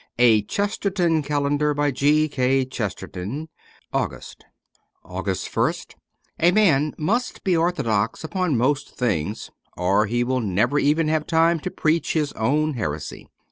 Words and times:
'George 0.17 0.49
Bernard 0.81 1.27
Shaw' 1.27 1.47
235 1.47 3.47
August 3.93 4.45
AUGUST 5.05 5.25
ist 5.67 5.95
A 6.39 6.51
MAN 6.51 6.95
must 6.97 7.43
be 7.43 7.55
orthodox 7.55 8.23
upon 8.23 8.57
most 8.57 8.95
things, 8.97 9.51
or 9.77 10.07
he 10.07 10.23
will 10.23 10.41
never 10.41 10.79
even 10.79 11.07
have 11.07 11.27
time 11.27 11.59
to 11.59 11.69
preach 11.69 12.13
his 12.13 12.33
own 12.33 12.73
heresy. 12.73 13.27